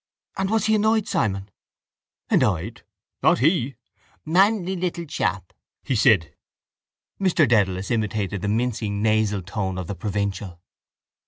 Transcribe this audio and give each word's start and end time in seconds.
—And 0.35 0.49
was 0.49 0.65
he 0.65 0.73
annoyed, 0.73 1.07
Simon? 1.07 1.51
—Annoyed? 2.27 2.81
Not 3.21 3.37
he! 3.37 3.75
Manly 4.25 4.75
little 4.75 5.05
chap! 5.05 5.53
he 5.83 5.93
said. 5.95 6.33
Mr 7.19 7.47
Dedalus 7.47 7.91
imitated 7.91 8.41
the 8.41 8.47
mincing 8.47 9.03
nasal 9.03 9.43
tone 9.43 9.77
of 9.77 9.85
the 9.85 9.93
provincial. 9.93 10.59